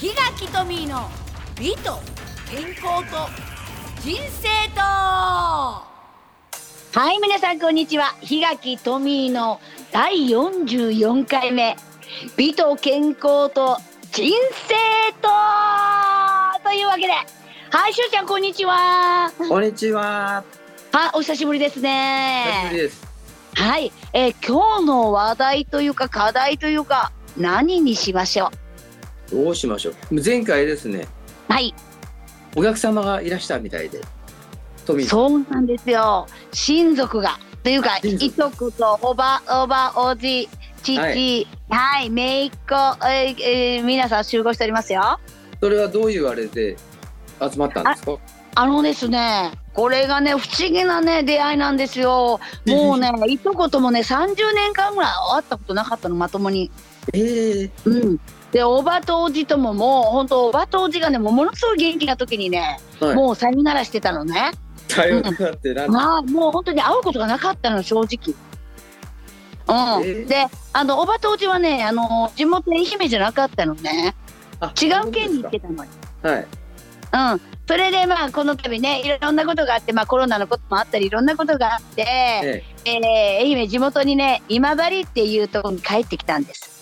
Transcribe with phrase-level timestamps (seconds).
[0.00, 1.08] 檜垣トミーの
[1.58, 1.98] 美と
[2.50, 3.28] 健康と
[4.02, 5.84] 人生とは
[7.12, 8.14] い皆さんこんにちは。
[8.22, 9.60] 檜垣トミーの
[9.92, 11.76] 第44回目。
[12.36, 13.76] 美と健康と
[14.10, 14.32] 人
[14.66, 15.28] 生と
[16.64, 17.12] というわけで。
[17.12, 19.30] はいしゅうちゃんこんにちは。
[19.48, 20.42] こんにちは。
[20.92, 22.44] はいお久しぶりですね。
[22.46, 23.06] 久しぶりです。
[23.54, 28.50] はい、えー今日の話題というか課題というか何にしましょう？
[29.30, 29.94] どうしましょう。
[30.24, 31.06] 前回ですね、
[31.48, 31.74] はい。
[32.56, 34.00] お客様がいらしたみたいで。
[35.06, 36.26] そうなんですよ。
[36.52, 37.38] 親族が。
[37.62, 40.48] というかいとことおばおばおじ
[40.82, 42.74] 父ははいい、姪っ子、
[43.06, 45.20] えーえー皆さん集合しておりますよ。
[45.60, 46.76] それはどういうあれで
[47.38, 48.18] 集まったんですか？
[48.54, 52.40] あのですねこれがね不思議なね出会いなんですよ。
[52.66, 56.70] もうねいとこともね30年間ぐらい会ったことなかったのまともに。
[57.12, 58.20] ええうん
[58.52, 63.14] でおばとおじとももう本当おばとおじがねものすごい元気な時にね、はい。
[63.14, 64.50] もうさよならしてたのね
[64.88, 65.92] さよならってなんだ？
[65.92, 68.34] まあもう本当に会うことがなかったの正直。
[69.68, 74.16] うん、えーであのおばとおじはねあの地元愛媛じゃなかったのね
[74.58, 75.90] あ違う県に行ってたのよ。
[76.22, 76.46] はい。
[77.12, 82.06] うん、それでまあこの度ねいろんなことがあって、まあ、コロナのこともあったりいろんなことがあって、え
[82.44, 82.64] え。
[82.84, 86.79] えー愛媛地元にね今治っていうところに帰ってきたんです。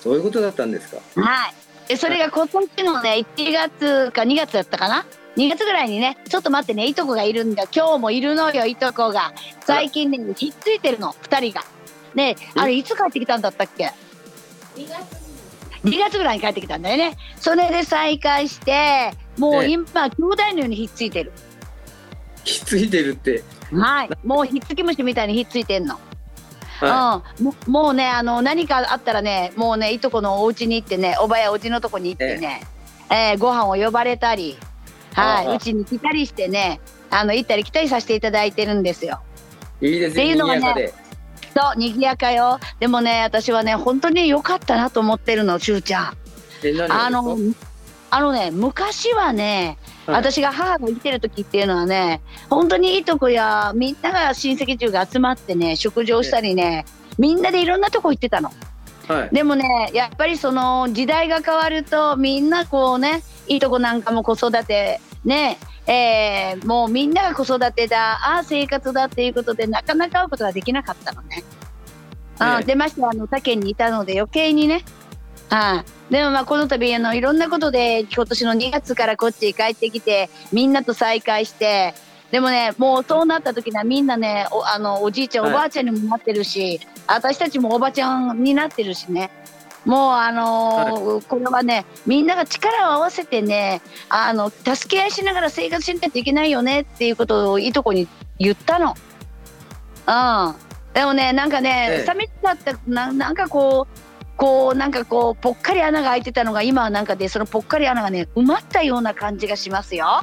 [0.00, 1.20] あ、そういうことだったんですか？
[1.20, 1.54] はい、
[1.88, 5.06] でそれが今年のね1月か2月だったかな
[5.36, 7.64] ？2月ぐらいにねちょっと待ってねいとこがいるんだ。
[7.74, 9.32] 今日もいるのよいとこが。
[9.64, 11.64] 最近ねひっついてるの2人が。
[12.14, 13.92] ねあれいつ帰ってきたんだったっけ
[15.84, 17.16] ？2月ぐらいに帰ってきたんだよね。
[17.38, 19.70] それで再会してもうええ。
[19.70, 21.32] 今兄弟のようにひっついてる。
[22.44, 23.44] ひっついてるって。
[23.72, 24.10] はい。
[24.24, 25.98] もうひっつき虫みたいにひっついてんの
[26.86, 32.62] はうん、ももうねあの何かあったらねもうねいとこのお家に行ってねおばやおじのとこに行ってね、
[33.10, 34.56] えーご飯を呼ばれたり
[35.14, 39.20] はいうちに来たりしてねあの行ったり来たりさせていただいてるんですよ。
[39.80, 39.88] い。
[39.88, 40.22] いいですね。
[40.22, 40.92] っていうのがね。
[41.52, 46.16] そう賑やかよでもね私はね本当に良かったなと思ってるのしゅうちゃん。
[46.90, 47.36] あの
[48.10, 56.84] あのね昔はね、はい私が母が生きてる時っていうのはね本当にいとこやみんなが親戚中が集まってね食事をしたりね
[57.16, 58.50] みんなでいろんなとこ行ってたの。
[59.06, 59.28] はい。
[59.32, 71.44] でもねやっぱりその時代が変わるとみんなこうねいいとこなんかも子育てねえーもうみんなが子育てだああ生活だっていうことでなかなか会うことができなかったのね。
[72.40, 74.82] あええでましてあの他県にいたので余計にね。
[75.50, 81.92] はい、でもまあこの度あのいろんなことで今年の2月からこっちに帰ってきてみんなと再会して
[82.30, 85.52] でもねもうそうなった時にはみんなねおあのおじいちゃん、はい。
[85.52, 89.30] おばあちゃんにもなってるし私たちもおばちゃんになってるしね。
[89.84, 93.80] もうあのーこれはねみんなが力を合わせてね
[94.10, 98.06] あの助け合いしながら生活しないといけないよねっていうことをいとこに
[98.38, 98.94] 言ったの。
[100.06, 100.54] うん、
[100.92, 102.04] でもねなんかね、ええ。
[102.04, 103.99] 寂しかったななんかこう
[104.40, 110.22] こうなんかこうぽっかり穴が開いてたのが今はなんかでそのぽっかり穴がね埋まったような感じがしますよ。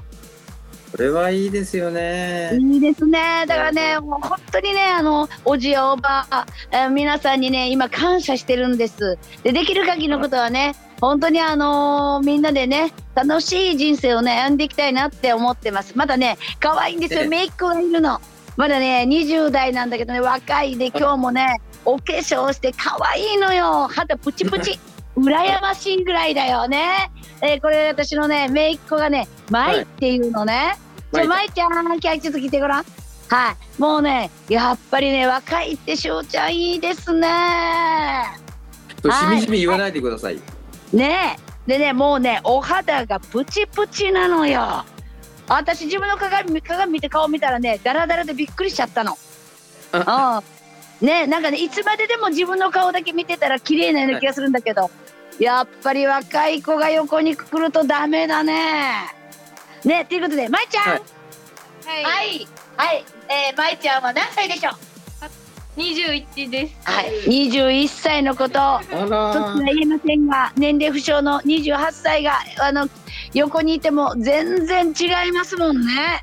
[0.91, 2.57] これはいいですよね。
[2.59, 3.45] いいですね。
[3.45, 9.19] だからね、もう本当にね、あの、おじやおばあ、えー皆さんにね、今感謝してるんです。
[9.43, 15.91] で、できる限りのことはね、本当にあのーみんなでね、楽しい人生をね、歩んでいきたいなって思ってます。
[15.97, 17.19] まだね、可愛いんですよ。
[17.19, 18.21] ええ姪っ子がいるの。
[18.55, 23.87] まだね、20代なんだけどね、若いで、今日もね、お化粧して可愛いのよ。
[23.87, 24.77] 肌プチプチ。
[25.15, 27.09] 羨ましいぐらいだよね。
[27.41, 30.77] えーこれ私のね、姪っ子がね、舞っていうのね。
[31.13, 32.85] ちょ、舞舞ちゃん、キャちょっと聞いてごらん。
[33.29, 33.81] はい。
[33.81, 37.27] もうね、やっぱりね、若いってしょうちゃんいいですね。
[39.01, 40.41] としみじみ言わないでください。
[40.91, 41.37] ね
[41.67, 41.71] え。
[41.71, 44.83] でね、もうね、お肌がプチプチなのよ。
[45.47, 49.17] 私自分の鏡鏡見て顔見たらね、ダラダラでびっくりしちゃったの。
[49.93, 50.56] うん。
[51.01, 54.89] ねなんかね、いつまででも自分の顔だけ見てたら綺麗なような気がするんだけど、
[55.39, 59.13] やっぱり若い子が横に来るとダメだね。
[59.85, 60.83] ね、ということで、まいちゃん。
[60.89, 60.99] はい
[61.85, 62.03] はい。
[62.03, 62.47] はい。
[62.75, 63.05] はい。
[63.29, 64.73] えー、まいちゃんは何歳でしょう？
[65.77, 66.75] 二十一です。
[66.83, 67.11] はい。
[67.27, 68.59] 21歳のこと。
[68.59, 72.89] あ一つらは言えませんが年齢不詳の28歳があの
[73.33, 76.21] 横にいても全然違いますもんね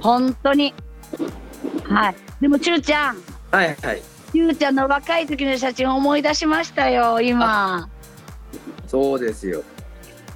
[0.00, 0.72] 本当に
[1.84, 3.18] はいでもちゅうちゃん
[3.50, 4.02] はいはい。
[4.32, 7.88] ちゅうちゃんの若い時の写真を思い出しましたよ今
[8.86, 9.62] そうですよ。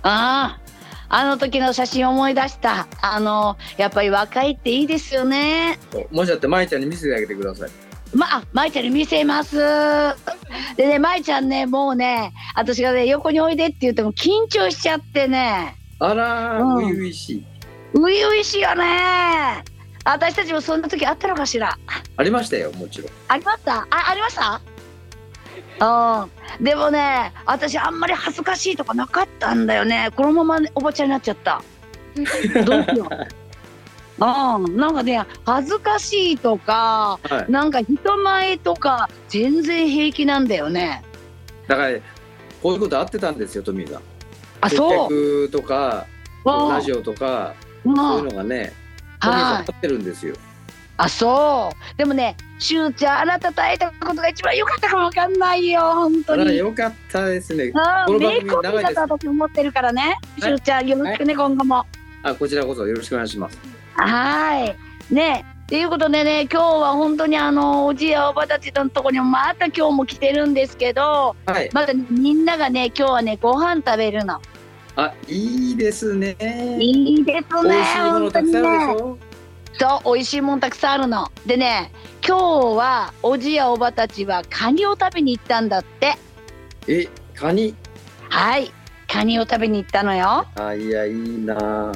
[0.02, 5.78] あああの時の写真思い出したあのやっぱり若いっていいですよね
[6.10, 7.70] もしだって舞ちゃんに見せてあげてください。
[8.14, 9.56] まあ、まいちゃんに見せます。
[10.76, 17.44] でね、まいちゃんね、もうね、私がね、横においでって言っても緊張しちゃってね、あらー、う々しい。
[17.94, 19.64] ういういしいよね。
[20.04, 21.78] 私たちもそんな時あったのかしら。
[22.16, 23.10] ありましたよ、もちろん。
[23.28, 23.86] ありました？
[23.90, 24.60] あ、ありました？
[25.80, 26.64] うん。
[26.64, 30.10] でもね、私あんまり恥ずかしいとかなかったんだよね。
[30.16, 31.62] このままねおばちゃんになっちゃった。
[32.64, 34.24] どうしよう。
[34.24, 37.50] うん、なんかね恥ずかしいとかはい。
[37.50, 41.02] なんか人前とか全然平気なんだよね。
[41.68, 41.98] だから、
[42.62, 44.02] こういうことあってたんですよ、トミーさん。
[44.60, 44.90] あ、接そう。
[45.08, 46.06] 客とか、
[46.44, 47.54] うんラジオとか、
[47.84, 48.72] うんそういうのがね、
[49.22, 50.34] トミーさんはい合ってるんですよ。
[50.98, 51.98] あ、そう。
[51.98, 56.58] でもね、しゅうちゃん、あなたと会えたことが一番良かったかもわかんないよ、本当に。
[56.58, 57.72] よかったですね。
[57.74, 60.18] あこの番組長いですだと私思ってるからね。
[60.38, 61.86] しはいゅうちゃん、よろしくね、今後も。
[62.22, 63.58] あ、こちらこそよろしくお願いします。
[63.94, 64.76] はい。
[65.12, 65.44] ね。
[65.68, 71.70] ということでね、今日は本当にあの、おじやおばたちのとこにもまた今日も来てるんですけど、はい。
[71.72, 74.40] まだね、みんながね、今日はね、ご飯食べるの。
[74.96, 76.36] あ、いいですね。
[76.78, 77.70] いいですね。
[77.70, 79.18] 美味しいものたくさんあるでしょ？
[79.78, 81.30] そう、美味しいもんたくさんあるの。
[81.46, 81.92] でね、
[82.26, 86.14] 今日はおじやおばたちはカニを食べに行ったんだって。
[86.88, 87.74] え、カニ？
[88.28, 88.70] はい、
[89.08, 90.46] カニを食べに行ったのよ。
[90.56, 91.92] あ、いや、いいな。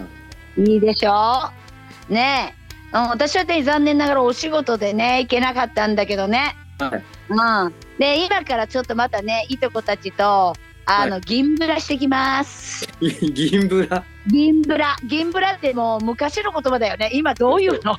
[0.57, 1.51] いいでしょ？
[2.09, 2.55] ね
[2.95, 6.57] え、うん、私はね残念ながらお仕事でね行けなかったんだけどね。
[6.79, 7.05] はい。
[7.29, 7.75] うん。
[7.99, 10.55] で今からちょっとまたねいとこたちと
[10.89, 12.89] あの、銀ブラしてきます。
[13.01, 14.05] 銀ブラ。
[14.29, 17.11] 銀ブラ銀ブラってもう昔の言葉だよね。
[17.13, 17.93] 今どういうの？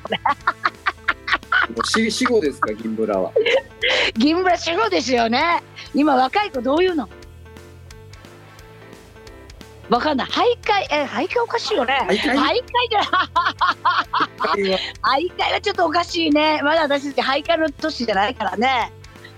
[1.84, 3.30] うし死後ですか、銀ブラは。
[4.16, 5.62] 銀ブラ主語ですよね。
[5.94, 7.08] 今若い子どういうの？
[9.90, 10.28] わかんない。
[10.28, 10.86] 徘徊？
[10.90, 12.06] え徘徊おかしいよね。
[12.08, 12.16] 徘徊？
[12.16, 13.00] じゃ
[15.02, 16.60] 徘徊はちょっとおかしいね。
[16.62, 18.92] まだ私たち徘徊の年じゃないからね。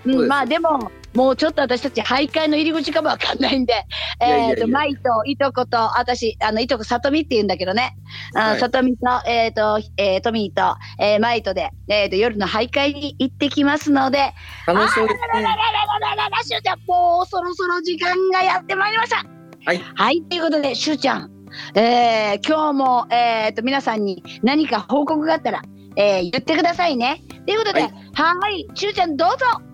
[0.05, 3.85] うん、まあでも、もうちょっと私たち徘徊の入り口かもわかんないんで、
[4.21, 7.97] えっ、ー、と、舞と、いとこと、私、あの、いとこ、さとみって言うんだけどね、
[8.33, 14.33] さとみと、えっ、ー、と、えー、とみと、えー、舞とで、えっ、ー、と、夜の徘徊に行ってきますので、
[14.65, 15.21] 楽しそうですね。
[15.33, 15.55] あららら
[15.99, 19.17] らららしゅうちゃん、もうそろそろ時間がやってまいりました。
[19.65, 19.81] はい。
[19.95, 21.31] はい、ということで、しゅうちゃん、
[21.75, 25.61] えー、今日も、えっ、ー、と、皆さんに何か報告があったら、
[25.97, 27.21] えー、言ってくださいね。
[27.45, 29.70] ということで、はい、はいしゅうちゃん、どうぞ。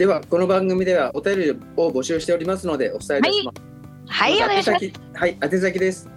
[0.00, 3.60] では、この番組ではお便りを募集しておりますので、お伝えいたします。
[4.08, 4.90] はい、お願いします。
[5.12, 6.08] はい、宛先です。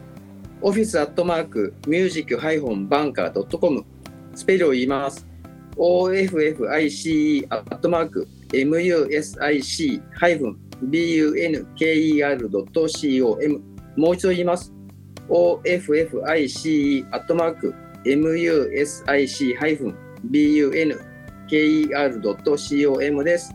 [0.62, 3.84] オフィスアットマークミュージックハイフンバンカードットコム
[4.36, 5.28] スペルを言います。
[5.76, 10.58] OFFICE アットマーク MUSIC ハイフン
[10.90, 13.60] BUNKER ドット COM
[13.98, 14.72] もう一度言います。
[15.28, 17.76] OFFICE アットマーク
[18.06, 19.96] MUSIC ハイフン
[20.32, 23.54] BUNKER ドット COM です。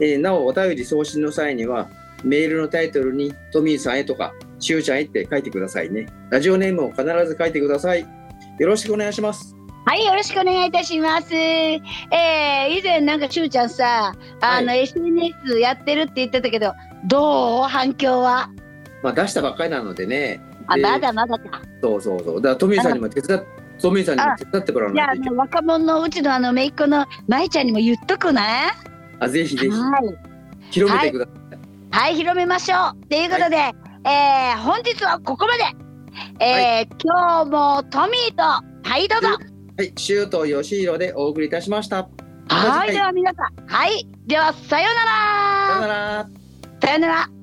[0.00, 1.88] えーなお、お便り送信の際には、
[2.22, 6.06] メールのタイトルにトミーさんへとか、しゅうちゃんへって書いてくださいね。
[6.30, 8.06] ラジオネームを必ず書いてください。
[8.58, 9.54] よろしくお願いします。
[9.86, 11.34] はい、よろしくお願いいたします。
[11.34, 16.72] えー、以前なんかしゅうちゃんさ、あの、SNS やってるって言ってたけど、
[17.06, 17.62] どう？
[17.64, 18.48] 反響は？
[19.02, 20.40] まあ、出したばっかりなのでね。
[20.66, 21.60] あ、でまだまだか。
[21.82, 22.36] そうそうそう。
[22.36, 23.44] だからトミーさんにも手伝っ
[23.78, 25.34] トミーさんにも手伝ってもらわじゃあ、ないといけない。
[25.34, 28.40] あの若者のうちのあの、めいっ子のまいちゃんにも言っとくね。
[29.20, 30.70] あ、ぜひぜひはい。
[30.70, 31.96] 広めてください。
[31.96, 33.06] はい、広めましょう。
[33.06, 35.84] ということで、えー、本日はここまで。
[36.40, 39.28] えー今日もトミーと、はい、どうぞ。
[39.76, 42.08] はい、シュート吉弘でお送りいたしました。
[42.48, 45.00] はい、はいでは皆さん、はい、ではさような
[45.74, 45.86] さよら。
[45.86, 46.28] なら。
[46.80, 47.33] さようなら。